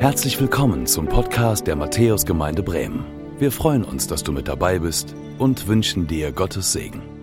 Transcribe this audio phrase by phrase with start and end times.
[0.00, 3.04] Herzlich willkommen zum Podcast der Matthäusgemeinde Bremen.
[3.40, 7.17] Wir freuen uns, dass du mit dabei bist und wünschen dir Gottes Segen.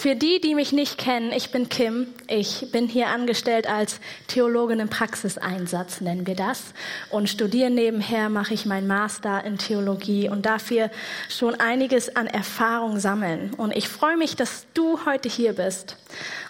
[0.00, 2.14] Für die, die mich nicht kennen, ich bin Kim.
[2.26, 6.72] Ich bin hier angestellt als Theologin im Praxiseinsatz, nennen wir das.
[7.10, 10.90] Und studiere nebenher, mache ich meinen Master in Theologie und dafür
[11.28, 13.52] schon einiges an Erfahrung sammeln.
[13.52, 15.98] Und ich freue mich, dass du heute hier bist.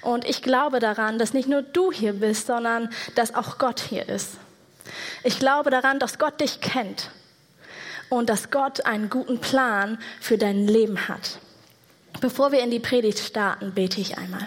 [0.01, 4.09] Und ich glaube daran, dass nicht nur du hier bist, sondern dass auch Gott hier
[4.09, 4.35] ist.
[5.25, 7.11] Ich glaube daran, dass Gott dich kennt
[8.11, 11.41] und dass Gott einen guten Plan für dein Leben hat.
[12.21, 14.47] Bevor wir in die Predigt starten, bete ich einmal.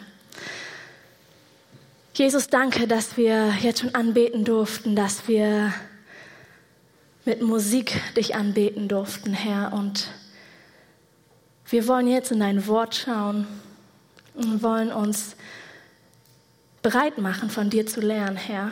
[2.13, 5.73] Jesus, danke, dass wir jetzt schon anbeten durften, dass wir
[7.25, 9.73] mit Musik dich anbeten durften, Herr.
[9.73, 10.09] Und
[11.67, 13.47] wir wollen jetzt in dein Wort schauen
[14.35, 15.35] und wollen uns
[16.83, 18.69] bereit machen, von dir zu lernen, Herr.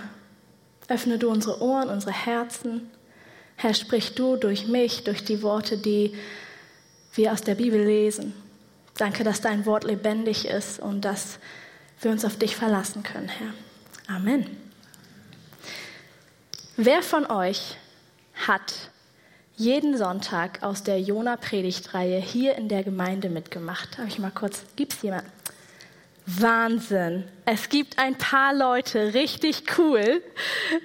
[0.88, 2.92] Öffne du unsere Ohren, unsere Herzen.
[3.56, 6.14] Herr, sprich du durch mich, durch die Worte, die
[7.16, 8.34] wir aus der Bibel lesen.
[9.02, 11.40] Danke, dass dein Wort lebendig ist und dass
[12.02, 14.16] wir uns auf dich verlassen können, Herr.
[14.16, 14.46] Amen.
[16.78, 17.78] Wer von euch
[18.48, 18.92] hat
[19.58, 23.98] jeden Sonntag aus der Jona-Predigtreihe hier in der Gemeinde mitgemacht?
[23.98, 25.32] Habe ich mal kurz, gibt es jemanden?
[26.26, 27.24] Wahnsinn.
[27.46, 30.22] Es gibt ein paar Leute, richtig cool.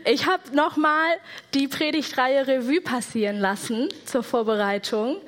[0.05, 1.11] Ich habe nochmal
[1.55, 5.19] die Predigtreihe Revue passieren lassen zur Vorbereitung.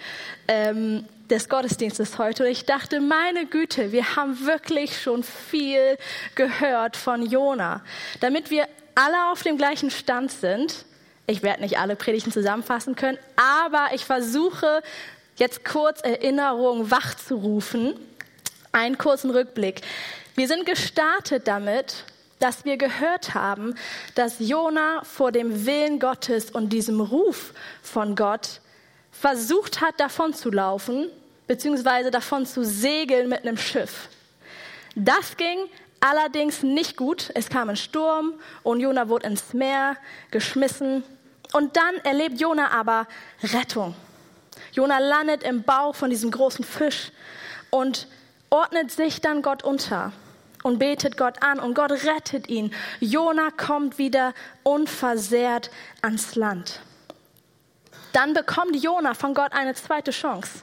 [0.48, 2.44] Ähm, des Gottesdienstes heute.
[2.44, 5.98] Und ich dachte, meine Güte, wir haben wirklich schon viel
[6.34, 7.82] gehört von Jona.
[8.20, 10.84] Damit wir alle auf dem gleichen Stand sind,
[11.26, 14.82] ich werde nicht alle Predigten zusammenfassen können, aber ich versuche
[15.36, 17.94] jetzt kurz Erinnerungen wachzurufen.
[18.78, 19.80] Einen kurzen Rückblick.
[20.36, 22.04] Wir sind gestartet damit,
[22.38, 23.74] dass wir gehört haben,
[24.14, 28.60] dass Jona vor dem Willen Gottes und diesem Ruf von Gott
[29.10, 31.10] versucht hat, davon zu laufen,
[31.48, 34.10] beziehungsweise davon zu segeln mit einem Schiff.
[34.94, 35.58] Das ging
[35.98, 37.32] allerdings nicht gut.
[37.34, 39.96] Es kam ein Sturm und Jona wurde ins Meer
[40.30, 41.02] geschmissen.
[41.52, 43.08] Und dann erlebt Jona aber
[43.42, 43.96] Rettung.
[44.70, 47.10] Jona landet im Bauch von diesem großen Fisch
[47.70, 48.06] und
[48.50, 50.12] ordnet sich dann Gott unter
[50.62, 52.74] und betet Gott an und Gott rettet ihn.
[53.00, 55.70] Jona kommt wieder unversehrt
[56.02, 56.80] ans Land.
[58.12, 60.62] Dann bekommt Jona von Gott eine zweite Chance.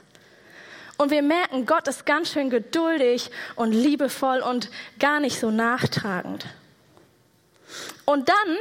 [0.98, 6.46] Und wir merken, Gott ist ganz schön geduldig und liebevoll und gar nicht so nachtragend.
[8.04, 8.56] Und dann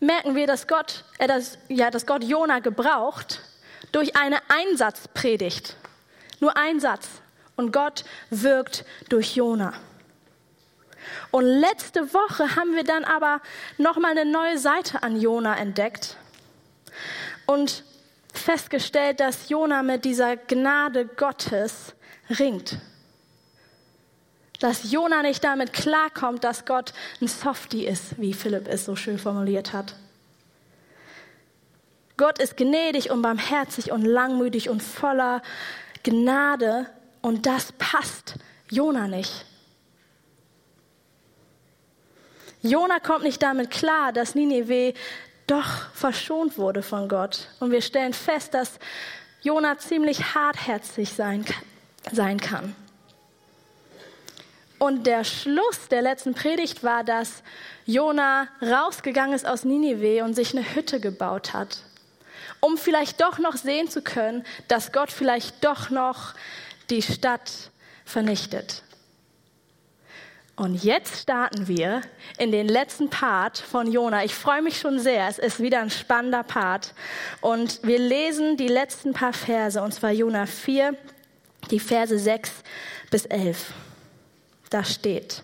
[0.00, 3.40] merken wir, dass Gott, äh, dass, ja, dass Gott Jona gebraucht
[3.92, 5.76] durch eine Einsatzpredigt.
[6.40, 7.08] Nur ein Satz.
[7.56, 9.74] Und Gott wirkt durch Jona.
[11.30, 13.40] Und letzte Woche haben wir dann aber
[13.78, 16.16] nochmal eine neue Seite an Jona entdeckt.
[17.46, 17.84] Und
[18.32, 21.94] festgestellt, dass Jona mit dieser Gnade Gottes
[22.38, 22.78] ringt.
[24.60, 29.18] Dass Jona nicht damit klarkommt, dass Gott ein Softie ist, wie Philipp es so schön
[29.18, 29.94] formuliert hat.
[32.16, 35.42] Gott ist gnädig und barmherzig und langmütig und voller
[36.04, 36.86] Gnade
[37.24, 38.34] und das passt
[38.68, 39.46] Jona nicht.
[42.60, 44.92] Jona kommt nicht damit klar, dass Nineveh
[45.46, 47.48] doch verschont wurde von Gott.
[47.60, 48.78] Und wir stellen fest, dass
[49.40, 51.46] Jona ziemlich hartherzig sein,
[52.12, 52.76] sein kann.
[54.78, 57.42] Und der Schluss der letzten Predigt war, dass
[57.86, 61.78] Jona rausgegangen ist aus Ninive und sich eine Hütte gebaut hat,
[62.60, 66.34] um vielleicht doch noch sehen zu können, dass Gott vielleicht doch noch
[66.90, 67.70] die Stadt
[68.04, 68.82] vernichtet.
[70.56, 72.02] Und jetzt starten wir
[72.38, 74.24] in den letzten Part von Jona.
[74.24, 75.26] Ich freue mich schon sehr.
[75.26, 76.94] Es ist wieder ein spannender Part.
[77.40, 80.96] Und wir lesen die letzten paar Verse, und zwar Jona 4,
[81.70, 82.52] die Verse 6
[83.10, 83.72] bis 11.
[84.70, 85.42] Da steht,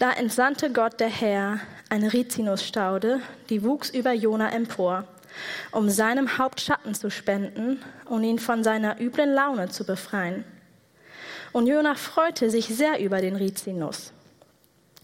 [0.00, 5.04] da entsandte Gott der Herr eine Rizinusstaude, die wuchs über Jona empor,
[5.72, 10.44] um seinem Haupt Schatten zu spenden und ihn von seiner üblen Laune zu befreien.
[11.52, 14.12] Und Jona freute sich sehr über den Rizinus.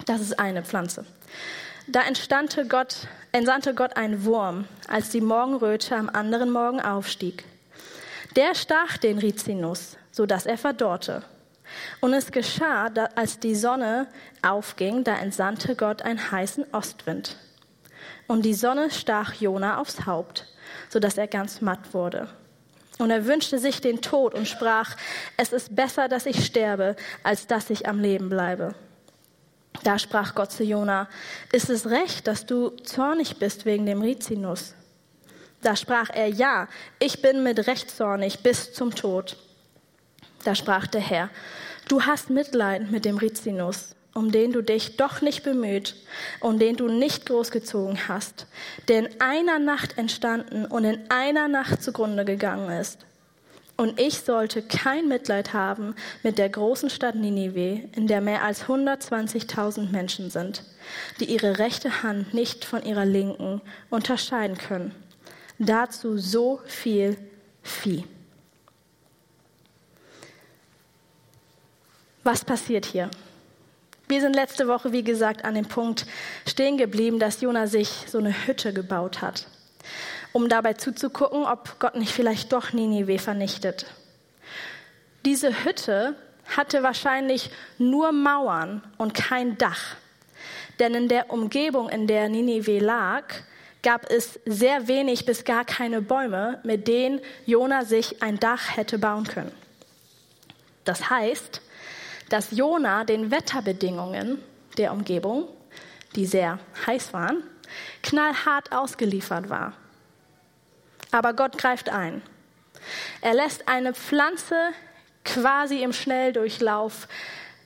[0.04, 1.04] Das ist eine Pflanze.
[1.88, 2.02] Da
[2.68, 7.44] Gott, entsandte Gott einen Wurm, als die Morgenröte am anderen Morgen aufstieg.
[8.34, 11.22] Der stach den Rizinus, so dass er verdorrte.
[12.00, 14.08] Und es geschah, als die Sonne
[14.42, 17.36] aufging, da entsandte Gott einen heißen Ostwind.
[18.26, 20.46] Und die Sonne stach Jona aufs Haupt,
[20.88, 22.28] so dass er ganz matt wurde.
[22.98, 24.96] Und er wünschte sich den Tod und sprach,
[25.36, 28.74] es ist besser, dass ich sterbe, als dass ich am Leben bleibe.
[29.82, 31.08] Da sprach Gott zu Jona,
[31.52, 34.74] ist es recht, dass du zornig bist wegen dem Rizinus?
[35.62, 36.68] Da sprach er, ja,
[36.98, 39.36] ich bin mit Recht zornig bis zum Tod.
[40.44, 41.28] Da sprach der Herr,
[41.88, 45.94] du hast Mitleid mit dem Rizinus, um den du dich doch nicht bemüht
[46.40, 48.46] und den du nicht großgezogen hast,
[48.88, 53.00] der in einer Nacht entstanden und in einer Nacht zugrunde gegangen ist.
[53.76, 58.64] Und ich sollte kein Mitleid haben mit der großen Stadt Ninive, in der mehr als
[58.64, 60.64] 120.000 Menschen sind,
[61.20, 63.60] die ihre rechte Hand nicht von ihrer linken
[63.90, 64.94] unterscheiden können.
[65.58, 67.18] Dazu so viel
[67.62, 68.04] Vieh.
[72.24, 73.10] Was passiert hier?
[74.08, 76.06] Wir sind letzte Woche, wie gesagt, an dem Punkt
[76.46, 79.46] stehen geblieben, dass Jona sich so eine Hütte gebaut hat
[80.36, 83.86] um dabei zuzugucken, ob Gott nicht vielleicht doch Ninive vernichtet.
[85.24, 86.14] Diese Hütte
[86.54, 87.48] hatte wahrscheinlich
[87.78, 89.96] nur Mauern und kein Dach.
[90.78, 93.24] Denn in der Umgebung, in der Ninive lag,
[93.82, 98.98] gab es sehr wenig bis gar keine Bäume, mit denen Jona sich ein Dach hätte
[98.98, 99.52] bauen können.
[100.84, 101.62] Das heißt,
[102.28, 104.38] dass Jona den Wetterbedingungen
[104.78, 105.48] der Umgebung,
[106.14, 107.42] die sehr heiß waren,
[108.02, 109.72] knallhart ausgeliefert war.
[111.10, 112.22] Aber Gott greift ein.
[113.20, 114.56] Er lässt eine Pflanze
[115.24, 117.08] quasi im Schnelldurchlauf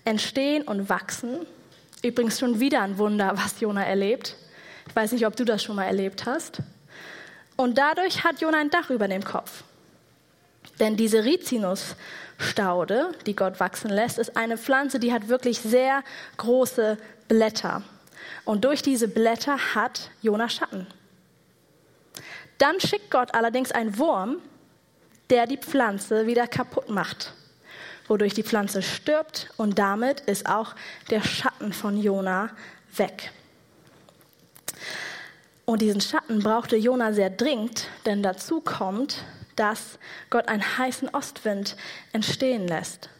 [0.04, 1.46] entstehen und wachsen.
[2.02, 4.36] Übrigens schon wieder ein Wunder, was Jona erlebt.
[4.88, 6.62] Ich weiß nicht, ob du das schon mal erlebt hast.
[7.56, 9.64] Und dadurch hat Jona ein Dach über dem Kopf.
[10.78, 11.24] Denn diese
[12.40, 16.02] Rizinusstaude, die Gott wachsen lässt, ist eine Pflanze, die hat wirklich sehr
[16.36, 16.98] große
[17.28, 17.82] Blätter.
[18.44, 20.86] Und durch diese Blätter hat Jona Schatten.
[22.58, 24.36] Dann schickt Gott allerdings einen Wurm,
[25.30, 27.32] der die Pflanze wieder kaputt macht,
[28.08, 30.74] wodurch die Pflanze stirbt und damit ist auch
[31.10, 32.50] der Schatten von Jona
[32.96, 33.30] weg.
[35.64, 39.18] Und diesen Schatten brauchte Jona sehr dringend, denn dazu kommt,
[39.60, 39.98] dass
[40.30, 41.76] Gott einen heißen Ostwind
[42.12, 43.10] entstehen lässt.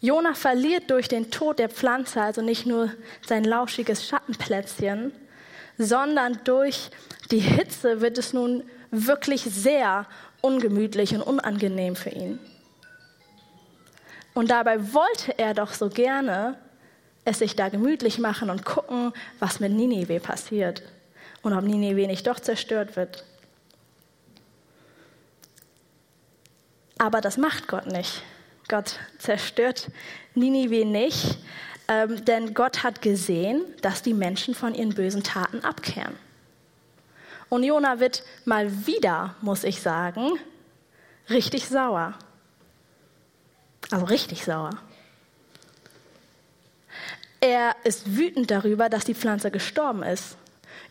[0.00, 2.92] Jona verliert durch den Tod der Pflanze also nicht nur
[3.26, 5.12] sein lauschiges Schattenplätzchen,
[5.76, 6.90] sondern durch
[7.30, 10.06] die Hitze wird es nun wirklich sehr
[10.40, 12.40] ungemütlich und unangenehm für ihn.
[14.34, 16.56] Und dabei wollte er doch so gerne
[17.24, 20.82] es sich da gemütlich machen und gucken, was mit Ninive passiert
[21.42, 23.24] und ob Ninive nicht doch zerstört wird.
[26.98, 28.22] Aber das macht Gott nicht.
[28.68, 29.90] Gott zerstört
[30.34, 31.38] Ninive nicht,
[31.88, 36.14] ähm, denn Gott hat gesehen, dass die Menschen von ihren bösen Taten abkehren.
[37.48, 40.32] Und Jona wird mal wieder, muss ich sagen,
[41.30, 42.14] richtig sauer.
[43.90, 44.70] Also richtig sauer.
[47.40, 50.36] Er ist wütend darüber, dass die Pflanze gestorben ist,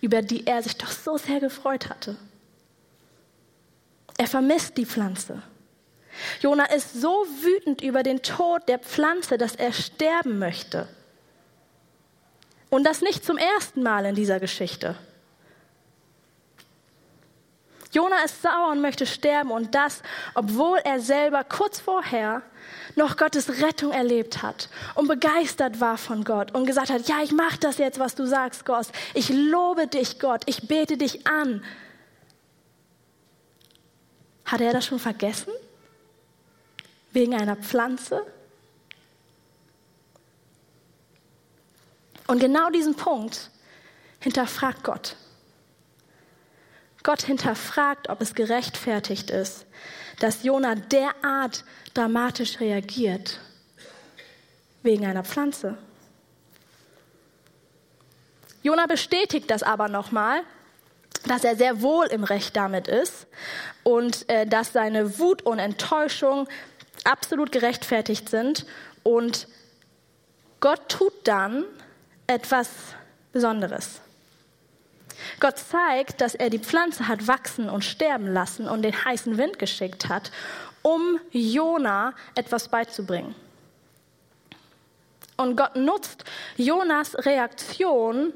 [0.01, 2.15] über die er sich doch so sehr gefreut hatte.
[4.18, 5.44] Er vermisst die Pflanze.
[6.41, 10.87] Jona ist so wütend über den Tod der Pflanze, dass er sterben möchte.
[12.69, 14.95] Und das nicht zum ersten Mal in dieser Geschichte.
[17.91, 20.01] Jona ist sauer und möchte sterben und das,
[20.35, 22.41] obwohl er selber kurz vorher
[22.95, 27.31] noch Gottes Rettung erlebt hat und begeistert war von Gott und gesagt hat, ja, ich
[27.31, 28.88] mache das jetzt, was du sagst, Gott.
[29.13, 30.43] Ich lobe dich, Gott.
[30.45, 31.63] Ich bete dich an.
[34.45, 35.51] Hat er das schon vergessen?
[37.17, 38.24] Wegen einer Pflanze?
[42.27, 43.50] Und genau diesen Punkt
[44.19, 45.15] hinterfragt Gott.
[47.01, 49.65] Gott hinterfragt, ob es gerechtfertigt ist,
[50.19, 51.63] dass Jona derart
[51.95, 53.39] dramatisch reagiert
[54.83, 55.75] wegen einer Pflanze.
[58.62, 60.43] Jona bestätigt das aber nochmal,
[61.25, 63.25] dass er sehr wohl im Recht damit ist
[63.83, 66.47] und äh, dass seine Wut und Enttäuschung
[67.06, 68.66] absolut gerechtfertigt sind.
[69.04, 69.48] Und
[70.60, 71.66] Gott tut dann
[72.25, 72.70] etwas
[73.32, 74.01] Besonderes.
[75.39, 79.60] Gott zeigt, dass er die Pflanze hat wachsen und sterben lassen und den heißen Wind
[79.60, 80.32] geschickt hat,
[80.82, 83.36] um Jona etwas beizubringen.
[85.38, 86.24] Und Gott nutzt
[86.56, 88.34] Jonas Reaktion,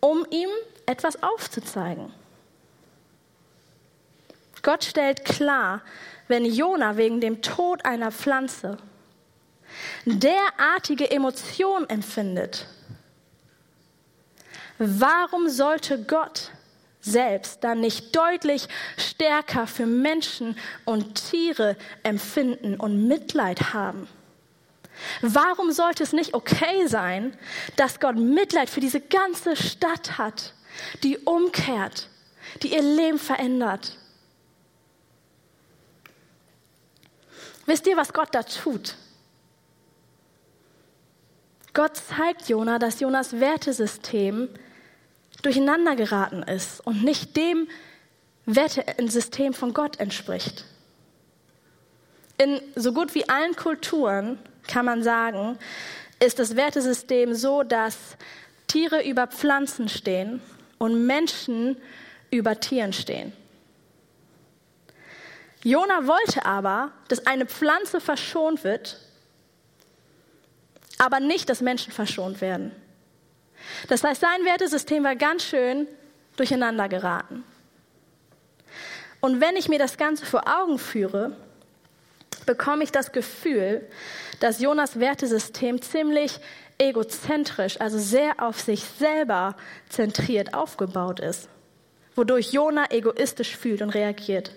[0.00, 0.50] um ihm
[0.86, 2.12] etwas aufzuzeigen.
[4.62, 5.82] Gott stellt klar,
[6.30, 8.78] wenn Jona wegen dem Tod einer Pflanze
[10.04, 12.68] derartige Emotionen empfindet,
[14.78, 16.52] warum sollte Gott
[17.00, 24.06] selbst dann nicht deutlich stärker für Menschen und Tiere empfinden und Mitleid haben?
[25.22, 27.36] Warum sollte es nicht okay sein,
[27.74, 30.54] dass Gott Mitleid für diese ganze Stadt hat,
[31.02, 32.08] die umkehrt,
[32.62, 33.96] die ihr Leben verändert?
[37.70, 38.96] Wisst ihr, was Gott da tut?
[41.72, 44.48] Gott zeigt Jona, dass Jonas Wertesystem
[45.42, 47.68] durcheinander geraten ist und nicht dem
[48.44, 50.64] Wertesystem von Gott entspricht.
[52.38, 55.56] In so gut wie allen Kulturen kann man sagen,
[56.18, 58.16] ist das Wertesystem so, dass
[58.66, 60.42] Tiere über Pflanzen stehen
[60.78, 61.76] und Menschen
[62.32, 63.32] über Tieren stehen.
[65.62, 68.98] Jona wollte aber, dass eine Pflanze verschont wird,
[70.98, 72.72] aber nicht, dass Menschen verschont werden.
[73.88, 75.86] Das heißt, sein Wertesystem war ganz schön
[76.36, 77.44] durcheinander geraten.
[79.20, 81.36] Und wenn ich mir das Ganze vor Augen führe,
[82.46, 83.86] bekomme ich das Gefühl,
[84.40, 86.40] dass Jonas Wertesystem ziemlich
[86.78, 89.56] egozentrisch, also sehr auf sich selber
[89.90, 91.48] zentriert aufgebaut ist,
[92.16, 94.52] wodurch Jona egoistisch fühlt und reagiert.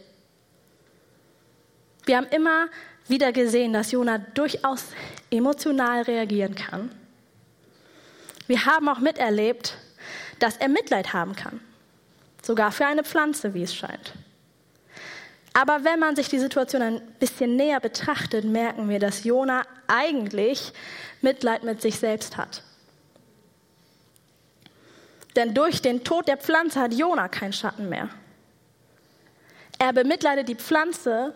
[2.06, 2.68] Wir haben immer
[3.08, 4.86] wieder gesehen, dass Jona durchaus
[5.30, 6.92] emotional reagieren kann.
[8.48, 9.78] Wir haben auch miterlebt,
[10.40, 11.62] dass er Mitleid haben kann,
[12.42, 14.14] sogar für eine Pflanze, wie es scheint.
[15.54, 20.74] Aber wenn man sich die Situation ein bisschen näher betrachtet, merken wir, dass Jona eigentlich
[21.22, 22.64] Mitleid mit sich selbst hat.
[25.36, 28.10] Denn durch den Tod der Pflanze hat Jona keinen Schatten mehr.
[29.80, 31.34] Er bemitleidet die Pflanze,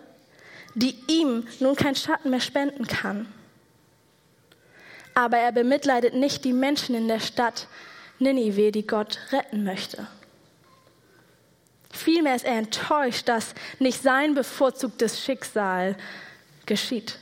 [0.77, 3.25] die ihm nun keinen Schatten mehr spenden kann.
[5.15, 7.67] Aber er bemitleidet nicht die Menschen in der Stadt
[8.19, 10.07] Ninive, die Gott retten möchte.
[11.91, 15.97] Vielmehr ist er enttäuscht, dass nicht sein bevorzugtes Schicksal
[16.67, 17.17] geschieht.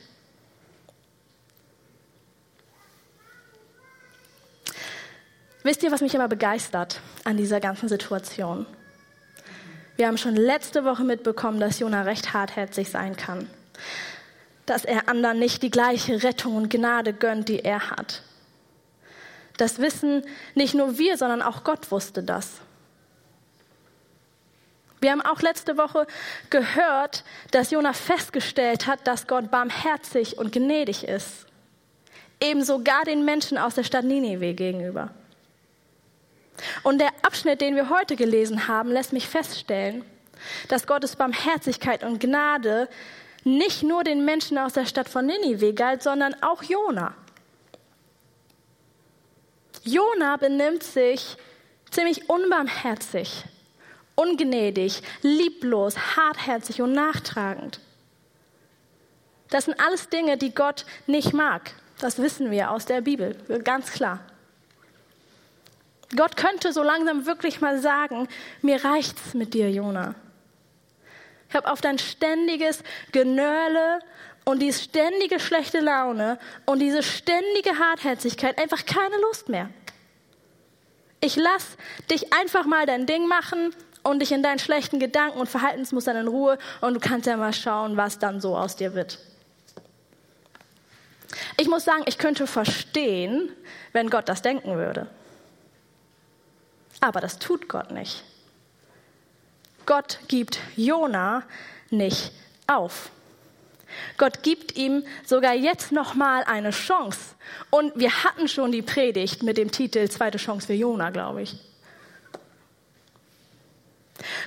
[5.62, 8.66] Wisst ihr, was mich immer begeistert an dieser ganzen Situation?
[9.96, 13.48] Wir haben schon letzte Woche mitbekommen, dass Jona recht hartherzig sein kann.
[14.66, 18.22] Dass er anderen nicht die gleiche Rettung und Gnade gönnt, die er hat.
[19.56, 20.22] Das wissen
[20.54, 22.60] nicht nur wir, sondern auch Gott wusste das.
[25.00, 26.06] Wir haben auch letzte Woche
[26.50, 31.46] gehört, dass Jona festgestellt hat, dass Gott barmherzig und gnädig ist.
[32.40, 35.10] Ebenso gar den Menschen aus der Stadt Ninive gegenüber.
[36.82, 40.04] Und der Abschnitt, den wir heute gelesen haben, lässt mich feststellen,
[40.68, 42.88] dass Gottes Barmherzigkeit und Gnade
[43.44, 47.14] nicht nur den Menschen aus der Stadt von Ninive galt, sondern auch Jona.
[49.84, 51.36] Jona benimmt sich
[51.90, 53.44] ziemlich unbarmherzig
[54.16, 57.78] ungnädig, lieblos, hartherzig und nachtragend.
[59.50, 61.70] Das sind alles Dinge, die Gott nicht mag.
[62.00, 64.20] Das wissen wir aus der Bibel, ganz klar.
[66.14, 68.28] Gott könnte so langsam wirklich mal sagen,
[68.62, 70.14] mir reicht's mit dir, Jona.
[71.48, 72.82] Ich habe auf dein ständiges
[73.12, 74.00] Genörle
[74.44, 79.70] und die ständige schlechte Laune und diese ständige Hartherzigkeit einfach keine Lust mehr.
[81.20, 81.76] Ich lass
[82.10, 86.28] dich einfach mal dein Ding machen und dich in deinen schlechten Gedanken und Verhaltensmustern in
[86.28, 89.18] Ruhe und du kannst ja mal schauen, was dann so aus dir wird.
[91.58, 93.50] Ich muss sagen, ich könnte verstehen,
[93.92, 95.08] wenn Gott das denken würde.
[97.00, 98.24] Aber das tut Gott nicht.
[99.84, 101.44] Gott gibt Jona
[101.90, 102.32] nicht
[102.66, 103.10] auf.
[104.18, 107.36] Gott gibt ihm sogar jetzt noch mal eine Chance.
[107.70, 111.56] Und wir hatten schon die Predigt mit dem Titel Zweite Chance für Jona, glaube ich.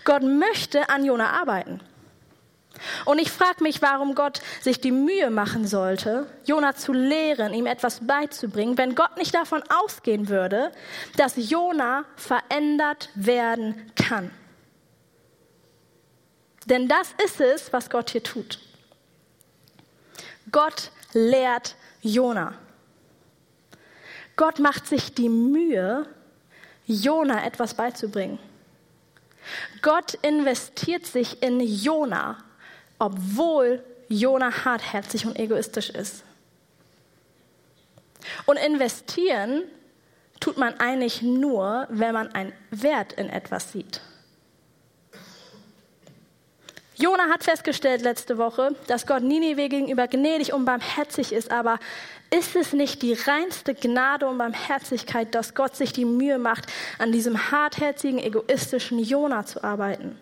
[0.03, 1.79] Gott möchte an Jona arbeiten.
[3.05, 7.65] Und ich frage mich, warum Gott sich die Mühe machen sollte, Jona zu lehren, ihm
[7.65, 10.72] etwas beizubringen, wenn Gott nicht davon ausgehen würde,
[11.17, 14.31] dass Jona verändert werden kann.
[16.65, 18.60] Denn das ist es, was Gott hier tut.
[20.51, 22.53] Gott lehrt Jona.
[24.36, 26.08] Gott macht sich die Mühe,
[26.86, 28.39] Jona etwas beizubringen.
[29.81, 32.38] Gott investiert sich in Jona,
[33.00, 36.24] obwohl Jona hartherzig und egoistisch ist.
[38.46, 39.63] Und investieren
[40.39, 44.01] tut man eigentlich nur, wenn man einen Wert in etwas sieht.
[46.96, 51.79] Jona hat festgestellt letzte Woche, dass Gott Ninive gegenüber gnädig und barmherzig ist, aber
[52.29, 56.65] ist es nicht die reinste Gnade und Barmherzigkeit, dass Gott sich die Mühe macht,
[56.98, 60.18] an diesem hartherzigen, egoistischen Jona zu arbeiten?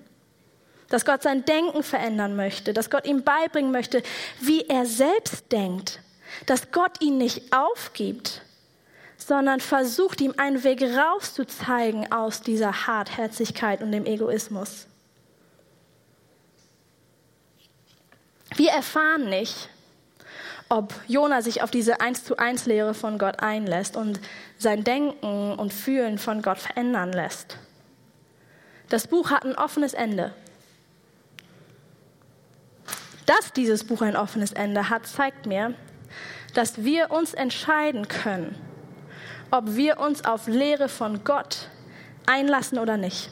[0.90, 4.04] Dass Gott sein Denken verändern möchte, dass Gott ihm beibringen möchte,
[4.40, 6.00] wie er selbst denkt,
[6.46, 8.42] dass Gott ihn nicht aufgibt,
[9.18, 14.88] sondern versucht ihm einen Weg rauszuzeigen aus dieser Hartherzigkeit und dem Egoismus.
[18.56, 19.70] Wir erfahren nicht,
[20.70, 24.20] ob Jona sich auf diese Eins zu eins Lehre von Gott einlässt und
[24.58, 27.58] sein Denken und Fühlen von Gott verändern lässt.
[28.90, 30.34] Das Buch hat ein offenes Ende.
[33.28, 35.76] Dass dieses Buch ein offenes Ende hat, zeigt mir,
[36.54, 38.56] dass wir uns entscheiden können,
[39.52, 41.68] ob wir uns auf Lehre von Gott
[42.26, 43.30] einlassen oder nicht.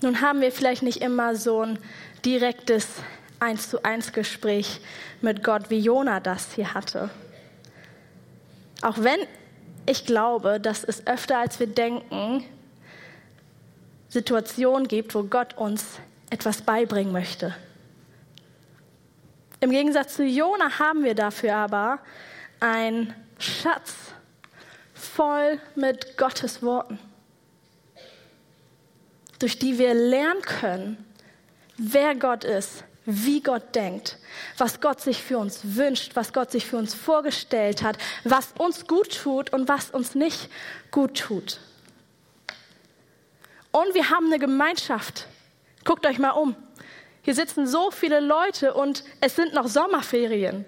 [0.00, 1.78] Nun haben wir vielleicht nicht immer so ein
[2.24, 2.86] direktes
[3.40, 4.80] Eins zu eins Gespräch
[5.20, 7.10] mit Gott, wie Jona das hier hatte.
[8.82, 9.18] Auch wenn
[9.86, 12.44] ich glaube, dass es öfter als wir denken
[14.08, 15.84] Situationen gibt, wo Gott uns
[16.30, 17.54] etwas beibringen möchte.
[19.60, 21.98] Im Gegensatz zu Jona haben wir dafür aber
[22.60, 23.92] einen Schatz
[24.94, 26.98] voll mit Gottes Worten,
[29.38, 31.04] durch die wir lernen können,
[31.76, 34.18] wer Gott ist, wie Gott denkt,
[34.58, 38.86] was Gott sich für uns wünscht, was Gott sich für uns vorgestellt hat, was uns
[38.86, 40.50] gut tut und was uns nicht
[40.90, 41.60] gut tut.
[43.70, 45.26] Und wir haben eine Gemeinschaft.
[45.84, 46.56] Guckt euch mal um.
[47.22, 50.64] Hier sitzen so viele Leute und es sind noch Sommerferien.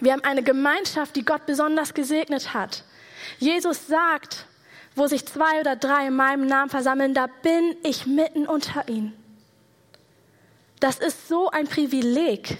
[0.00, 2.84] Wir haben eine Gemeinschaft, die Gott besonders gesegnet hat.
[3.38, 4.46] Jesus sagt,
[4.94, 9.12] wo sich zwei oder drei in meinem Namen versammeln, da bin ich mitten unter ihnen.
[10.80, 12.58] Das ist so ein Privileg.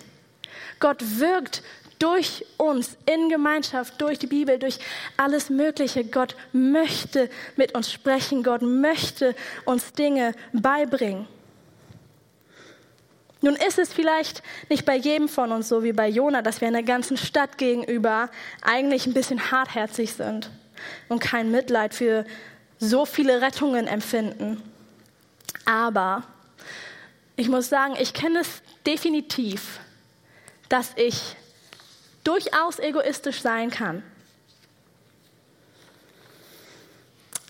[0.81, 1.63] Gott wirkt
[1.99, 4.79] durch uns in Gemeinschaft, durch die Bibel, durch
[5.17, 6.05] alles Mögliche.
[6.05, 8.43] Gott möchte mit uns sprechen.
[8.43, 11.27] Gott möchte uns Dinge beibringen.
[13.41, 16.69] Nun ist es vielleicht nicht bei jedem von uns so wie bei Jona, dass wir
[16.69, 18.31] einer ganzen Stadt gegenüber
[18.63, 20.51] eigentlich ein bisschen hartherzig sind
[21.09, 22.25] und kein Mitleid für
[22.79, 24.63] so viele Rettungen empfinden.
[25.65, 26.25] Aber
[27.37, 29.79] ich muss sagen, ich kenne es definitiv,
[30.69, 31.37] dass ich
[32.29, 34.03] durchaus egoistisch sein kann.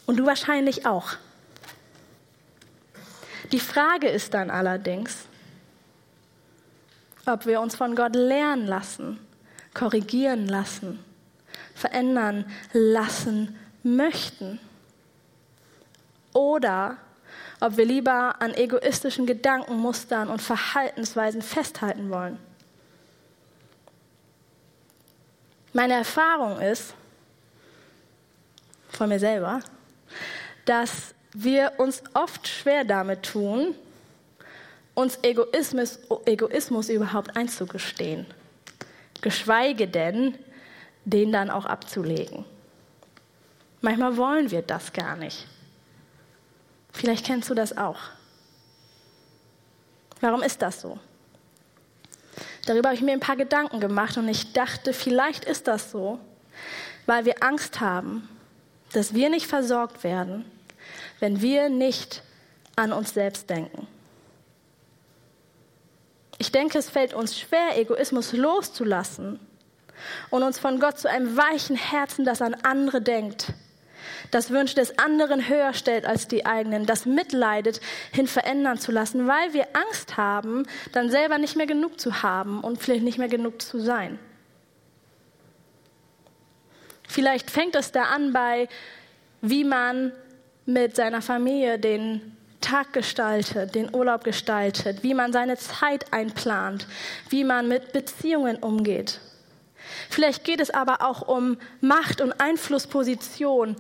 [0.07, 1.17] Und du wahrscheinlich auch.
[3.51, 5.25] Die Frage ist dann allerdings,
[7.27, 9.19] ob wir uns von Gott lernen lassen,
[9.75, 11.05] korrigieren lassen,
[11.75, 14.61] verändern lassen möchten.
[16.33, 16.99] Oder
[17.59, 22.48] ob wir lieber an egoistischen Gedankenmustern und Verhaltensweisen festhalten wollen.
[25.73, 26.95] Meine Erfahrung ist,
[28.89, 29.61] von mir selber,
[30.65, 33.75] dass wir uns oft schwer damit tun,
[34.95, 38.27] uns Egoismus, Egoismus überhaupt einzugestehen,
[39.21, 40.37] geschweige denn,
[41.05, 42.45] den dann auch abzulegen.
[43.81, 45.47] Manchmal wollen wir das gar nicht.
[46.93, 48.01] Vielleicht kennst du das auch.
[50.21, 50.99] Warum ist das so?
[52.67, 56.19] Darüber habe ich mir ein paar Gedanken gemacht und ich dachte, vielleicht ist das so,
[57.07, 58.29] weil wir Angst haben,
[58.93, 60.45] dass wir nicht versorgt werden,
[61.21, 62.23] wenn wir nicht
[62.77, 63.87] an uns selbst denken.
[66.39, 69.41] Ich denke, es fällt uns schwer, Egoismus loszulassen
[70.31, 73.53] und uns von Gott zu einem weichen Herzen, das an andere denkt,
[74.31, 77.81] das Wünsche des anderen höher stellt als die eigenen, das mitleidet,
[78.13, 82.61] hin verändern zu lassen, weil wir Angst haben, dann selber nicht mehr genug zu haben
[82.61, 84.19] und vielleicht nicht mehr genug zu sein.
[87.09, 88.69] Vielleicht fängt es da an bei,
[89.41, 90.13] wie man
[90.67, 96.87] mit seiner Familie den Tag gestaltet, den Urlaub gestaltet, wie man seine Zeit einplant,
[97.31, 99.21] wie man mit Beziehungen umgeht.
[100.11, 103.77] Vielleicht geht es aber auch um Macht- und Einflussposition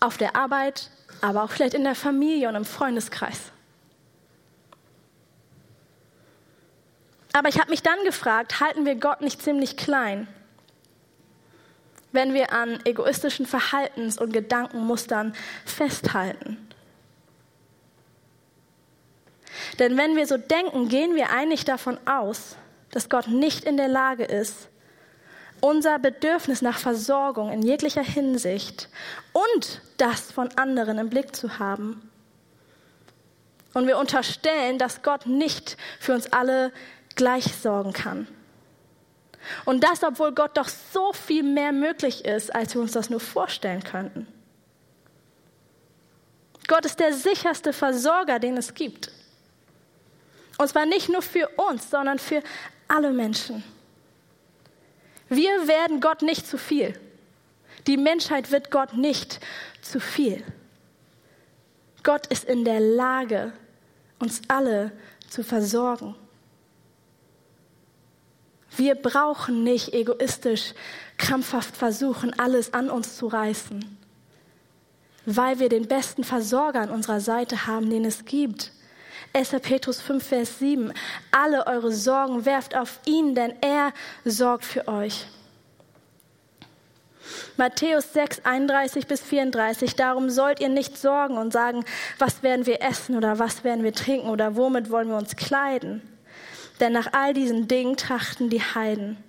[0.00, 3.52] auf der Arbeit, aber auch vielleicht in der Familie und im Freundeskreis.
[7.32, 10.26] Aber ich habe mich dann gefragt, halten wir Gott nicht ziemlich klein,
[12.12, 15.34] wenn wir an egoistischen Verhaltens- und Gedankenmustern
[15.64, 16.68] festhalten?
[19.78, 22.56] Denn wenn wir so denken, gehen wir eigentlich davon aus,
[22.90, 24.68] dass Gott nicht in der Lage ist,
[25.60, 28.88] unser Bedürfnis nach Versorgung in jeglicher Hinsicht
[29.32, 32.10] und das von anderen im Blick zu haben.
[33.74, 36.72] Und wir unterstellen, dass Gott nicht für uns alle
[37.14, 38.26] gleich sorgen kann.
[39.64, 43.20] Und das, obwohl Gott doch so viel mehr möglich ist, als wir uns das nur
[43.20, 44.26] vorstellen könnten.
[46.66, 49.10] Gott ist der sicherste Versorger, den es gibt.
[50.58, 52.42] Und zwar nicht nur für uns, sondern für
[52.88, 53.62] alle Menschen.
[55.28, 56.98] Wir werden Gott nicht zu viel.
[57.86, 59.40] Die Menschheit wird Gott nicht
[59.82, 60.42] zu viel.
[62.02, 63.52] Gott ist in der Lage,
[64.18, 64.92] uns alle
[65.28, 66.14] zu versorgen.
[68.76, 70.74] Wir brauchen nicht egoistisch,
[71.16, 73.98] krampfhaft versuchen, alles an uns zu reißen,
[75.26, 78.72] weil wir den besten Versorger an unserer Seite haben, den es gibt.
[79.38, 79.50] 1.
[79.62, 80.92] Petrus 5, Vers 7.
[81.30, 83.92] Alle eure Sorgen werft auf ihn, denn er
[84.24, 85.26] sorgt für euch.
[87.56, 89.94] Matthäus 6, 31 bis 34.
[89.94, 91.84] Darum sollt ihr nicht sorgen und sagen,
[92.18, 96.02] was werden wir essen oder was werden wir trinken oder womit wollen wir uns kleiden.
[96.80, 99.22] Denn nach all diesen Dingen trachten die Heiden.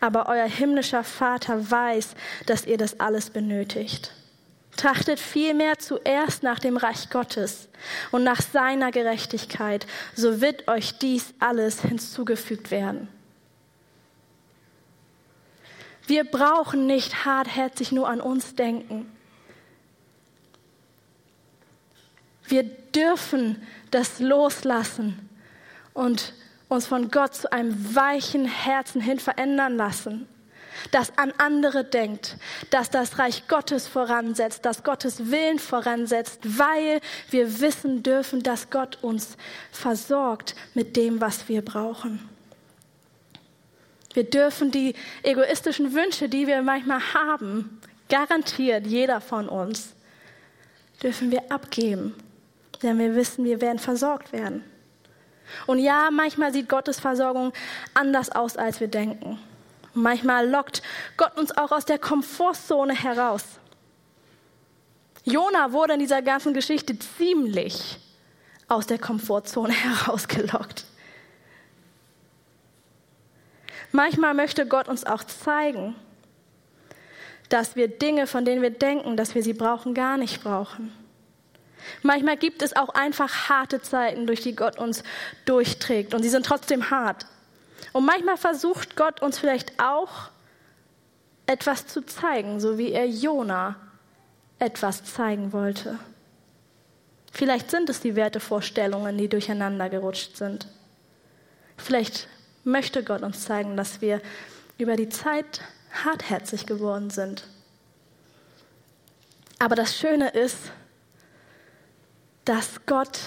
[0.00, 2.14] Aber euer himmlischer Vater weiß,
[2.46, 4.12] dass ihr das alles benötigt.
[4.76, 7.68] Trachtet vielmehr zuerst nach dem Reich Gottes
[8.12, 13.08] und nach seiner Gerechtigkeit, so wird euch dies alles hinzugefügt werden.
[16.06, 19.10] Wir brauchen nicht hartherzig nur an uns denken.
[22.48, 25.28] Wir dürfen das loslassen
[25.94, 26.34] und
[26.68, 30.28] uns von Gott zu einem weichen Herzen hin verändern lassen,
[30.90, 32.36] das an andere denkt,
[32.70, 38.98] das das Reich Gottes voransetzt, das Gottes Willen voransetzt, weil wir wissen dürfen, dass Gott
[39.02, 39.36] uns
[39.72, 42.28] versorgt mit dem, was wir brauchen.
[44.12, 49.94] Wir dürfen die egoistischen Wünsche, die wir manchmal haben, garantiert jeder von uns,
[51.02, 52.14] dürfen wir abgeben,
[52.82, 54.64] denn wir wissen, wir werden versorgt werden.
[55.66, 57.52] Und ja, manchmal sieht Gottes Versorgung
[57.94, 59.38] anders aus, als wir denken.
[59.94, 60.82] Manchmal lockt
[61.16, 63.44] Gott uns auch aus der Komfortzone heraus.
[65.24, 67.98] Jona wurde in dieser ganzen Geschichte ziemlich
[68.68, 70.84] aus der Komfortzone herausgelockt.
[73.92, 75.96] Manchmal möchte Gott uns auch zeigen,
[77.48, 80.92] dass wir Dinge, von denen wir denken, dass wir sie brauchen, gar nicht brauchen.
[82.02, 85.02] Manchmal gibt es auch einfach harte Zeiten, durch die Gott uns
[85.44, 87.26] durchträgt und sie sind trotzdem hart.
[87.92, 90.30] Und manchmal versucht Gott uns vielleicht auch
[91.46, 93.76] etwas zu zeigen, so wie er Jona
[94.58, 95.98] etwas zeigen wollte.
[97.32, 100.68] Vielleicht sind es die Wertevorstellungen, die durcheinander gerutscht sind.
[101.76, 102.28] Vielleicht
[102.64, 104.20] möchte Gott uns zeigen, dass wir
[104.78, 105.60] über die Zeit
[106.04, 107.44] hartherzig geworden sind.
[109.58, 110.72] Aber das Schöne ist,
[112.44, 113.18] dass Gott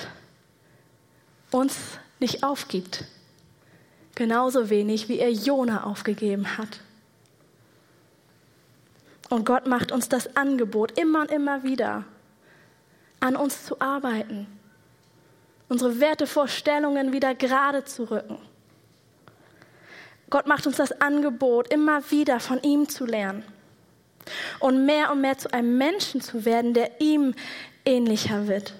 [1.52, 1.76] uns
[2.20, 3.06] nicht aufgibt.
[4.15, 6.80] Genauso wenig, wie er Jona aufgegeben hat.
[9.30, 12.04] Und Gott macht uns das Angebot immer und immer wieder,
[13.19, 14.45] an uns zu arbeiten,
[15.69, 18.38] unsere Wertevorstellungen wieder gerade zu rücken.
[20.30, 23.43] Gott macht uns das Angebot, immer wieder von ihm zu lernen
[24.60, 27.34] und mehr und mehr zu einem Menschen zu werden, der ihm
[27.86, 28.73] ähnlicher wird.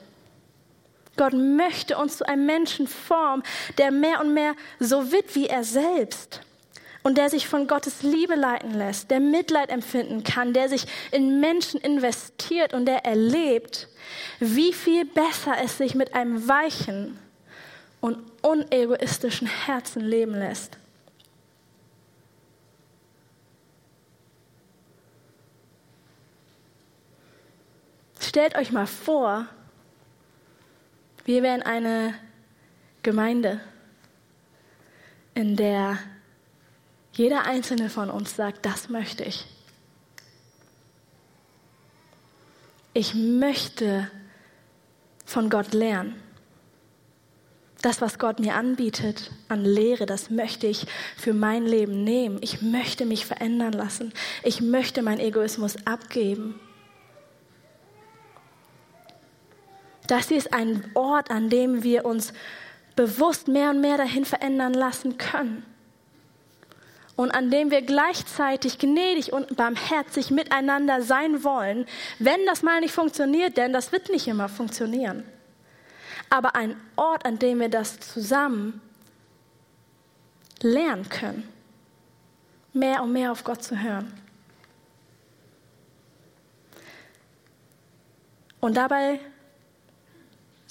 [1.16, 3.44] Gott möchte uns zu einem Menschen formen,
[3.78, 6.42] der mehr und mehr so wird wie er selbst
[7.04, 11.40] und der sich von Gottes Liebe leiten lässt, der Mitleid empfinden kann, der sich in
[11.40, 13.90] Menschen investiert und der erlebt,
[14.40, 17.20] wie viel besser es sich mit einem weichen
[18.02, 20.78] und unegoistischen Herzen leben lässt.
[28.20, 29.48] Stellt euch mal vor,
[31.26, 32.14] wir wären eine
[33.02, 33.60] Gemeinde,
[35.36, 35.98] in der
[37.14, 39.46] jeder einzelne von uns sagt, das möchte ich.
[42.94, 44.10] Ich möchte
[45.26, 46.16] von Gott lernen.
[47.82, 50.86] Das, was Gott mir anbietet an Lehre, das möchte ich
[51.18, 52.38] für mein Leben nehmen.
[52.42, 54.14] Ich möchte mich verändern lassen.
[54.44, 56.60] Ich möchte meinen Egoismus abgeben.
[60.08, 62.34] Das ist ein Ort, an dem wir uns
[62.96, 65.66] bewusst mehr und mehr dahin verändern lassen können.
[67.16, 71.86] Und an dem wir gleichzeitig gnädig und barmherzig miteinander sein wollen,
[72.20, 75.24] wenn das mal nicht funktioniert, denn das wird nicht immer funktionieren.
[76.30, 78.82] Aber ein Ort, an dem wir das zusammen
[80.62, 81.48] lernen können,
[82.74, 84.12] mehr und mehr auf Gott zu hören.
[88.60, 89.20] Und dabei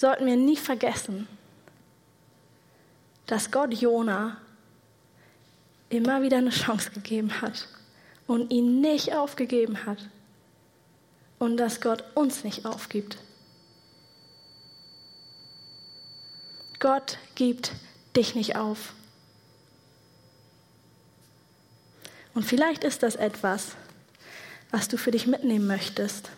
[0.03, 1.29] sollten wir nie vergessen,
[3.25, 4.35] dass Gott Jona
[5.87, 7.69] immer wieder eine Chance gegeben hat
[8.27, 10.09] und ihn nicht aufgegeben hat
[11.39, 13.15] und dass Gott uns nicht aufgibt.
[16.79, 17.71] Gott gibt
[18.13, 18.91] dich nicht auf.
[22.33, 23.77] Und vielleicht ist das etwas,
[24.69, 26.29] was du für dich mitnehmen möchtest.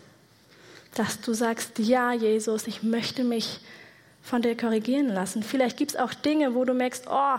[0.96, 3.60] Dass du sagst, ja, Jesus, ich möchte mich
[4.22, 5.42] von dir korrigieren lassen.
[5.42, 7.36] Vielleicht gibt es auch Dinge, wo du merkst, oh,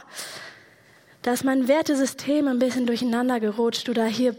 [1.22, 4.36] da ist mein Wertesystem ein bisschen durcheinander gerutscht oder hier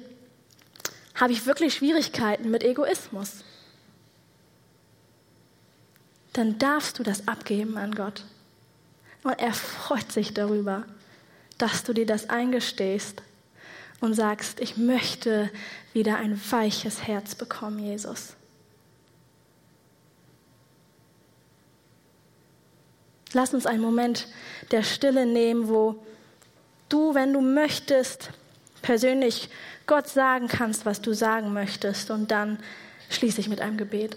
[1.14, 3.44] habe ich wirklich Schwierigkeiten mit Egoismus.
[6.32, 8.24] Dann darfst du das abgeben an Gott.
[9.24, 10.84] Und er freut sich darüber,
[11.58, 13.22] dass du dir das eingestehst
[14.00, 15.50] und sagst, ich möchte
[15.92, 18.37] wieder ein weiches Herz bekommen, Jesus.
[23.32, 24.26] Lass uns einen Moment
[24.70, 26.02] der Stille nehmen, wo
[26.88, 28.30] du, wenn du möchtest,
[28.80, 29.50] persönlich
[29.86, 32.10] Gott sagen kannst, was du sagen möchtest.
[32.10, 32.58] Und dann
[33.10, 34.16] schließe ich mit einem Gebet.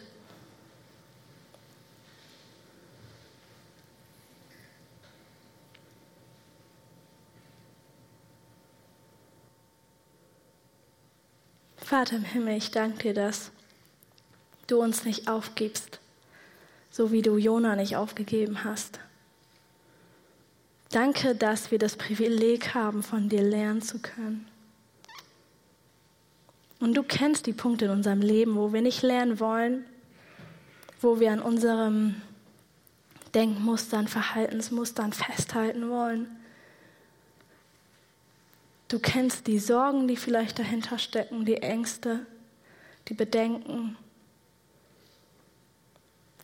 [11.92, 13.52] Vater im Himmel, ich danke dir, dass
[14.68, 16.00] du uns nicht aufgibst,
[16.92, 19.00] so wie du Jona nicht aufgegeben hast.
[20.92, 24.46] Danke, dass wir das Privileg haben, von dir lernen zu können.
[26.82, 29.86] Und du kennst die Punkte in unserem Leben, wo wir nicht lernen wollen,
[31.00, 32.16] wo wir an unserem
[33.34, 36.28] Denkmustern, Verhaltensmustern festhalten wollen.
[38.90, 42.26] Du kennst die Sorgen, die vielleicht dahinter stecken, die Ängste,
[43.08, 43.96] die Bedenken.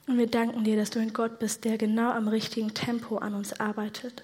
[0.07, 3.33] Und wir danken dir, dass du ein Gott bist, der genau am richtigen Tempo an
[3.33, 4.23] uns arbeitet.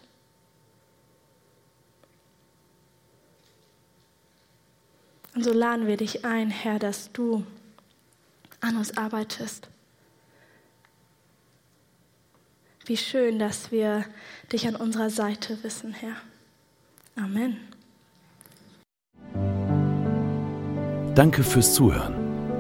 [5.36, 7.46] Und so laden wir dich ein, Herr, dass du
[8.62, 9.68] an uns arbeitest.
[12.86, 14.06] Wie schön, dass wir
[14.52, 16.16] dich an unserer Seite wissen, Herr.
[17.16, 17.58] Amen.
[21.16, 22.23] Danke fürs Zuhören.